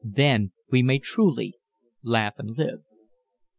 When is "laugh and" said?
2.01-2.57